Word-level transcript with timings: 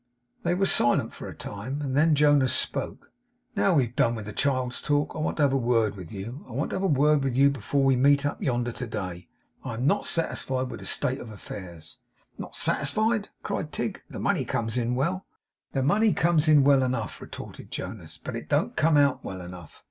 They 0.41 0.55
were 0.55 0.65
silent 0.65 1.13
for 1.13 1.25
a 1.27 1.31
little 1.31 1.53
time. 1.53 1.93
Then 1.93 2.15
Jonas 2.15 2.53
spoke: 2.53 3.11
'Now 3.55 3.75
we've 3.75 3.95
done 3.95 4.15
with 4.15 4.35
child's 4.35 4.81
talk, 4.81 5.11
I 5.13 5.19
want 5.19 5.37
to 5.37 5.43
have 5.43 5.53
a 5.53 5.57
word 5.57 5.95
with 5.95 6.11
you. 6.11 6.43
I 6.49 6.53
want 6.53 6.71
to 6.71 6.77
have 6.77 6.81
a 6.83 6.87
word 6.87 7.23
with 7.23 7.35
you 7.37 7.51
before 7.51 7.83
we 7.83 7.95
meet 7.95 8.25
up 8.25 8.41
yonder 8.41 8.71
to 8.71 8.87
day. 8.87 9.27
I 9.63 9.75
am 9.75 9.85
not 9.85 10.07
satisfied 10.07 10.71
with 10.71 10.79
the 10.79 10.87
state 10.87 11.19
of 11.19 11.29
affairs.' 11.29 11.99
'Not 12.39 12.55
satisfied!' 12.55 13.29
cried 13.43 13.71
Tigg. 13.71 14.01
'The 14.09 14.19
money 14.19 14.43
comes 14.43 14.75
in 14.75 14.95
well.' 14.95 15.27
'The 15.73 15.83
money 15.83 16.13
comes 16.13 16.47
in 16.47 16.63
well 16.63 16.81
enough,' 16.81 17.21
retorted 17.21 17.69
Jonas, 17.69 18.17
'but 18.17 18.35
it 18.35 18.49
don't 18.49 18.75
come 18.75 18.97
out 18.97 19.23
well 19.23 19.41
enough. 19.41 19.79